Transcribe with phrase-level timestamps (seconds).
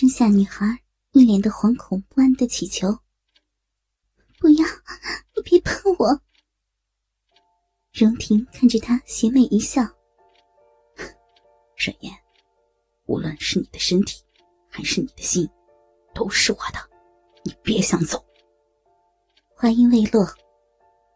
[0.00, 0.64] 剩下女孩
[1.10, 2.86] 一脸的惶恐不安的祈求
[4.38, 4.64] ：“不要，
[5.34, 6.22] 你别碰我！”
[7.92, 9.82] 荣婷看着他，邪魅一笑
[11.74, 12.14] ：“沈烟，
[13.06, 14.22] 无论是你的身体，
[14.68, 15.50] 还是你的心，
[16.14, 16.78] 都是我的，
[17.42, 18.24] 你别想走。”
[19.52, 20.24] 话音未落，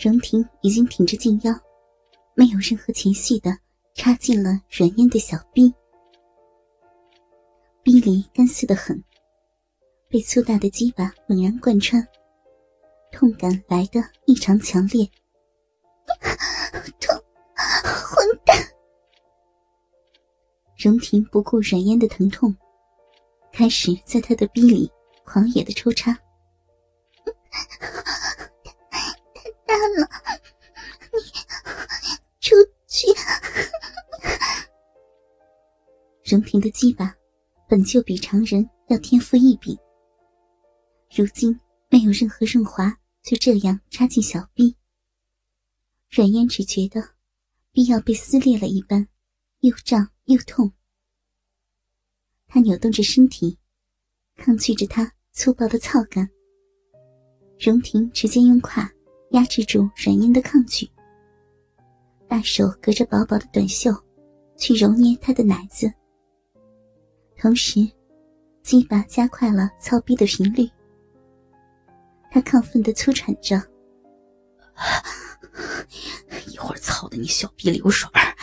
[0.00, 1.54] 荣婷已经挺着劲腰，
[2.34, 3.56] 没有任何前戏的
[3.94, 5.72] 插进了软烟的小臂。
[8.04, 9.02] 里干涩的很，
[10.10, 12.06] 被粗大的鸡巴猛然贯穿，
[13.10, 15.10] 痛感来的异常强烈。
[17.00, 17.16] 痛，
[17.56, 18.54] 混蛋！
[20.76, 22.54] 荣婷不顾软烟的疼痛，
[23.50, 24.92] 开始在他的逼里
[25.24, 26.12] 狂野的抽插。
[31.12, 31.20] 你
[32.38, 32.54] 出
[32.86, 33.06] 去！
[36.30, 37.16] 荣婷的鸡巴。
[37.66, 39.76] 本就比常人要天赋异禀，
[41.14, 44.76] 如今没有任何润滑，就这样插进小臂。
[46.10, 47.02] 阮烟只觉得
[47.72, 49.08] 臂要被撕裂了一般，
[49.60, 50.70] 又胀又痛。
[52.46, 53.58] 他扭动着身体，
[54.36, 56.28] 抗拒着他粗暴的操感。
[57.58, 58.88] 荣婷直接用胯
[59.30, 60.88] 压制住阮烟的抗拒，
[62.28, 63.90] 大手隔着薄薄的短袖，
[64.56, 65.90] 去揉捏他的奶子。
[67.36, 67.80] 同时，
[68.62, 70.68] 鸡巴加快了操逼的频率。
[72.30, 73.62] 他亢奋的粗喘着
[76.50, 78.34] ：“一会儿操的你小逼流水儿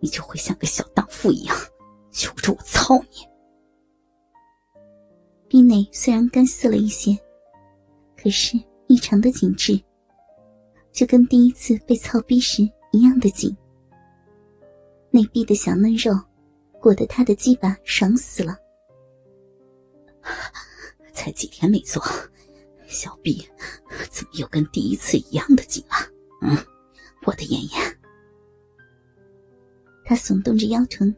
[0.00, 1.56] 你就会像个小荡妇一样，
[2.10, 3.28] 求着我操你。”
[5.46, 7.16] 逼内虽然干涩了一些，
[8.16, 8.58] 可是
[8.88, 9.80] 异常的紧致，
[10.90, 13.56] 就跟第一次被操逼时一样的紧。
[15.10, 16.12] 内壁的小嫩肉。
[16.84, 18.54] 裹得他的鸡巴爽死了，
[21.14, 22.02] 才几天没做，
[22.86, 23.42] 小臂
[24.10, 25.96] 怎么又跟第一次一样的紧了？
[26.42, 26.54] 嗯，
[27.24, 27.98] 我的妍妍。
[30.04, 31.16] 他耸动着腰臀，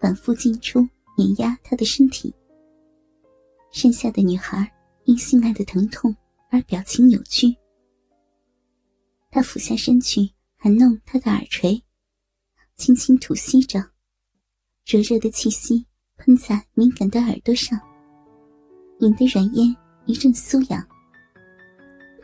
[0.00, 0.80] 反复进出
[1.18, 2.34] 碾压他的身体。
[3.70, 4.72] 剩下的女孩
[5.04, 6.16] 因性爱的疼痛
[6.50, 7.54] 而表情扭曲。
[9.30, 11.84] 他俯下身去，含弄她的耳垂，
[12.76, 13.84] 轻轻吐息着。
[14.88, 15.84] 灼热的气息
[16.16, 17.78] 喷在敏感的耳朵上，
[19.00, 19.76] 引得软烟
[20.06, 20.82] 一阵酥痒。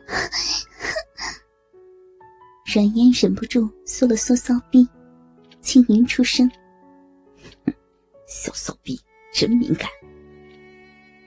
[2.74, 4.88] 软烟忍不住缩了缩骚逼，
[5.60, 6.50] 轻吟出声
[8.26, 8.98] ：“小骚逼
[9.30, 9.86] 真敏感。”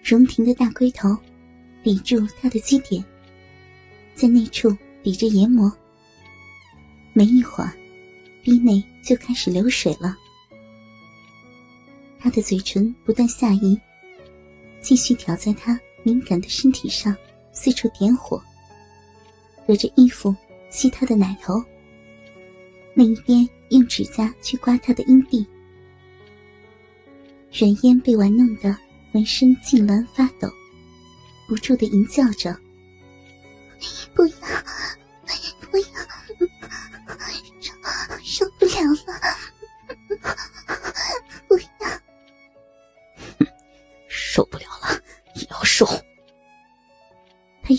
[0.04, 1.16] 荣婷的大龟头
[1.84, 3.06] 抵住他的基点，
[4.16, 5.72] 在那处抵着研磨。
[7.14, 7.72] 没一会儿，
[8.42, 10.18] 逼内就开始流水了。
[12.28, 13.80] 他的嘴唇不断下移，
[14.82, 17.16] 继续挑在他敏感的身体上，
[17.54, 18.44] 四处点火，
[19.66, 20.36] 隔着衣服
[20.70, 21.64] 吸他的奶头。
[22.94, 25.48] 另一边用指甲去刮他的阴蒂。
[27.58, 28.76] 软烟被玩弄得
[29.14, 30.50] 浑身痉挛发抖，
[31.48, 32.54] 不住的吟叫着：“，
[34.14, 34.36] 不要，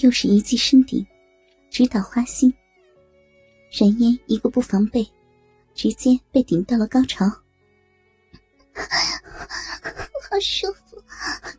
[0.03, 1.07] 又是一记深顶，
[1.71, 2.53] 直捣花心。
[3.71, 5.07] 冉嫣一个不防备，
[5.75, 7.27] 直接被顶到了高潮。
[10.31, 11.03] 好舒服，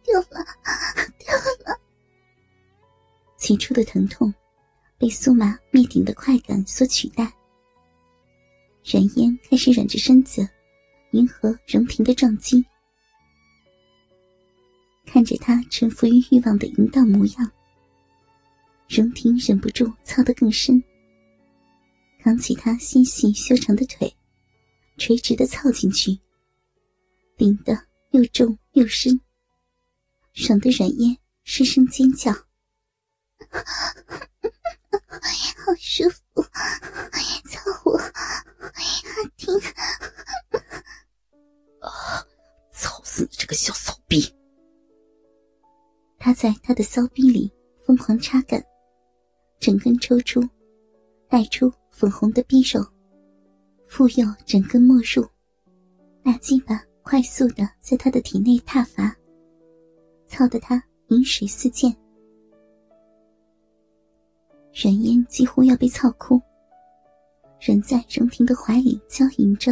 [0.04, 0.46] 掉了，
[1.18, 1.36] 掉
[1.66, 1.80] 了。
[3.38, 4.34] 起初的疼痛，
[4.98, 7.32] 被酥麻灭顶的快感所取代。
[8.84, 10.48] 冉嫣开始软着身子，
[11.12, 12.66] 迎合荣平的撞击。
[15.06, 17.52] 看着他臣服于欲望的淫荡模样，
[18.90, 20.84] 荣婷忍不住操得更深，
[22.24, 24.12] 扛起他纤细修长的腿，
[24.98, 26.20] 垂直的操进去，
[27.38, 29.22] 顶得又重又深，
[30.34, 32.42] 爽的软烟失声尖叫， 好
[35.78, 36.42] 舒服，
[37.46, 38.44] 操我，阿
[39.38, 39.54] 婷，
[41.80, 42.26] 啊，
[42.72, 44.34] 操死你这个小骚逼！
[46.18, 47.54] 他在他的骚逼里
[47.86, 48.66] 疯狂插干，
[49.70, 50.42] 整根抽出，
[51.28, 52.80] 带出粉红的匕首，
[53.86, 55.24] 复又整根没入，
[56.24, 59.16] 大鸡巴快速的在他的体内踏伐，
[60.26, 61.96] 操得他饮水四溅，
[64.74, 66.42] 软烟几乎要被操哭，
[67.60, 69.72] 人在荣婷的怀里娇吟着：“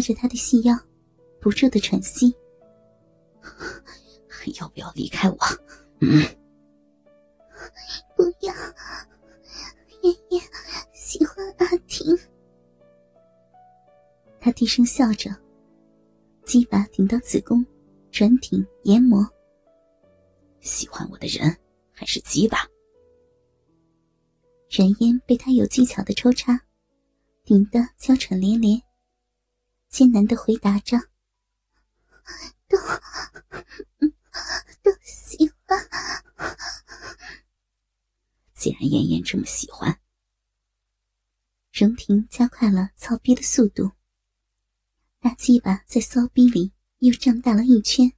[0.00, 0.74] 掐着他的细腰，
[1.42, 2.34] 不住的喘息。
[4.26, 5.36] 还 要不要离开我？
[6.00, 6.24] 嗯，
[8.16, 8.54] 不要，
[10.02, 10.42] 妍妍
[10.94, 12.18] 喜欢阿婷。
[14.40, 15.30] 他低声笑着，
[16.44, 17.62] 鸡巴顶到子宫，
[18.10, 19.28] 转挺研磨。
[20.60, 21.54] 喜欢我的人
[21.92, 22.66] 还是鸡巴？
[24.70, 26.58] 人烟被他有技巧的抽插，
[27.44, 28.80] 顶得娇喘连连，
[29.90, 30.96] 艰难的回答着
[32.68, 32.78] ：“都，
[34.82, 35.90] 都喜欢。”
[38.54, 40.00] 既然妍妍这么喜欢，
[41.72, 43.92] 荣婷加快了操逼的速度。
[45.18, 48.12] 大鸡巴在骚逼里又胀大了一圈。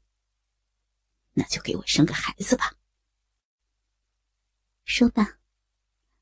[1.32, 2.76] 那就给我生个孩子吧。
[4.84, 5.38] 说罢，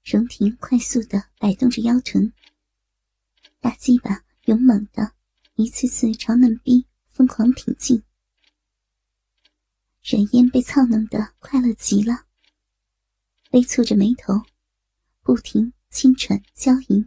[0.05, 2.32] 荣婷快速的摆动着腰臀，
[3.58, 5.14] 大鸡巴勇猛的
[5.61, 8.03] 一次次朝嫩逼疯狂挺进。
[10.01, 12.25] 人烟被操弄得快乐极了，
[13.51, 14.41] 微蹙着眉头，
[15.23, 17.07] 不停轻喘娇吟，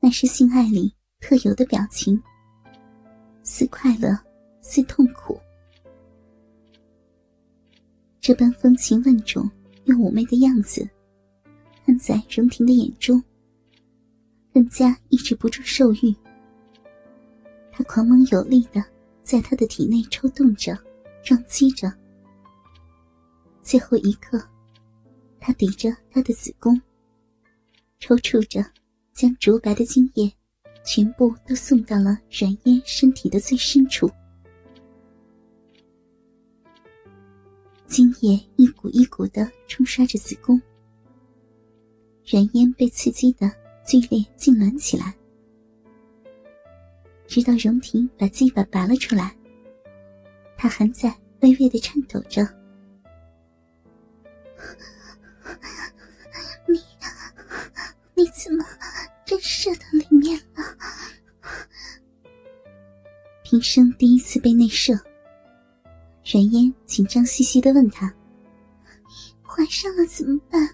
[0.00, 0.94] 那是性爱里。
[1.20, 2.22] 特有的表情，
[3.42, 4.16] 似快乐，
[4.62, 5.38] 似痛苦。
[8.20, 9.50] 这般风情万种
[9.86, 10.88] 又妩媚的样子，
[11.84, 13.20] 看在荣婷的眼中，
[14.54, 16.14] 更加抑制不住兽欲。
[17.78, 18.84] 他狂猛有力的
[19.22, 20.76] 在他的体内抽动着，
[21.22, 21.92] 撞击着。
[23.62, 24.42] 最后一刻，
[25.38, 26.82] 他抵着他的子宫，
[28.00, 28.68] 抽搐着，
[29.12, 30.28] 将竹白的精液。
[30.84, 34.10] 全部都送到了阮烟身体的最深处，
[37.86, 40.60] 精液一股一股的冲刷着子宫，
[42.26, 43.52] 阮烟被刺激的
[43.86, 45.14] 剧烈痉挛起来，
[47.28, 49.36] 直到荣婷把鸡巴拔了出来，
[50.56, 52.42] 他还在微微的颤抖着。
[56.66, 56.80] 你，
[58.14, 58.64] 你怎么
[59.26, 60.64] 真射到里面了？
[63.44, 64.94] 平生第一次被内射，
[66.24, 68.12] 阮烟紧张兮兮的问他
[69.44, 70.66] ：“怀上了怎么办？”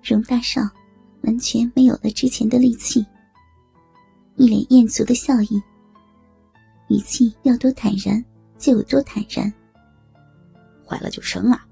[0.00, 0.60] 荣大少
[1.22, 3.04] 完全没有了之前的力气，
[4.38, 5.60] 一脸艳足的笑意，
[6.88, 8.24] 语气要多坦然
[8.56, 9.52] 就有多坦然。
[10.86, 11.66] 怀了就生啊！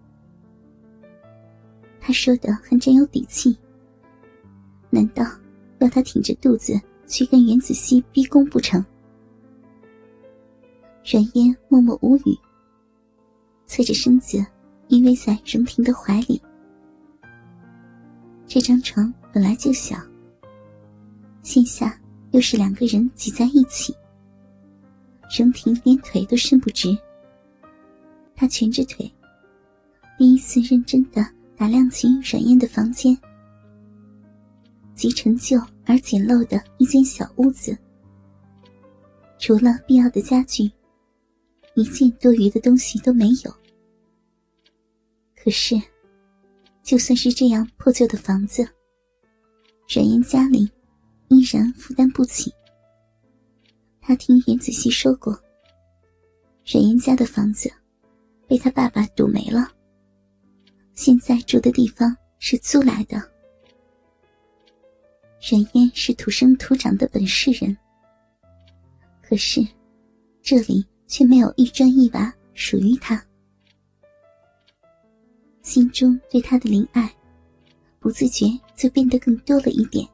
[2.00, 3.56] 他说的很真有底气。
[4.90, 5.24] 难道
[5.78, 8.84] 要他挺着肚子去跟袁子熙逼宫不成？
[11.04, 12.36] 阮烟默默无语，
[13.64, 14.44] 侧着身子
[14.88, 16.42] 依偎在荣婷的怀里。
[18.44, 19.96] 这张床本来就小，
[21.42, 21.96] 现下
[22.36, 23.96] 又是两个人挤在一起，
[25.38, 26.94] 荣婷连腿都伸不直。
[28.34, 29.10] 她蜷着腿，
[30.18, 33.16] 第一次认真的打量起阮燕的房间，
[34.94, 37.74] 极陈旧而简陋的一间小屋子，
[39.38, 40.70] 除了必要的家具。
[41.74, 43.54] 一件多余的东西都没有。
[45.34, 45.80] 可是，
[46.82, 48.66] 就算是这样破旧的房子，
[49.88, 50.70] 阮燕家里
[51.28, 52.52] 依然负担不起。
[54.00, 55.32] 他听袁子熙说过，
[56.64, 57.70] 阮烟家的房子
[58.46, 59.68] 被他爸爸赌没了，
[60.94, 63.16] 现在住的地方是租来的。
[65.50, 67.76] 阮烟是土生土长的本市人，
[69.22, 69.66] 可是
[70.42, 70.86] 这里。
[71.08, 73.24] 却没有一砖一瓦属于他，
[75.62, 77.08] 心中对他的怜爱，
[78.00, 80.04] 不自觉就变得更多了一点。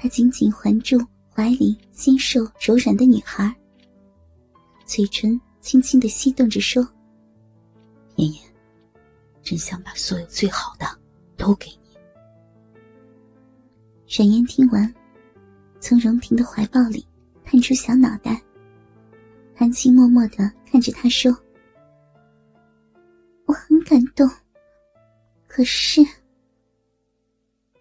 [0.00, 0.96] 他紧紧环住
[1.28, 3.52] 怀里纤瘦柔软的女孩，
[4.84, 6.88] 嘴唇轻轻的吸动着说
[8.14, 8.42] ：“妍妍，
[9.42, 10.86] 真想把所有最好的
[11.36, 11.98] 都给你。”
[14.06, 14.94] 沈烟听完，
[15.80, 17.04] 从荣婷的怀抱里
[17.44, 18.40] 探出小脑袋。
[19.52, 21.36] 含情脉脉的看着他说
[23.46, 24.30] ：“我很感动，
[25.48, 26.00] 可是……”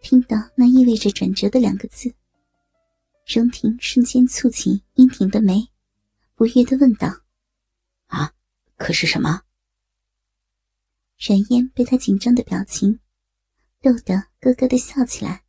[0.07, 2.15] 听到那意味着转折的两个字，
[3.25, 5.67] 荣婷瞬间蹙起阴挺的眉，
[6.33, 7.23] 不悦的问道
[8.07, 8.33] ：“啊，
[8.77, 9.41] 可是什么？”
[11.19, 13.01] 冉嫣被他紧张的表情
[13.81, 15.43] 逗得咯咯的笑起来。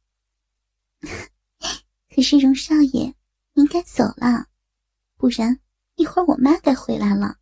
[2.12, 3.14] 可是荣少爷，
[3.52, 4.48] 您该走了，
[5.16, 5.60] 不然。
[5.94, 7.37] 一会儿我妈该回来了。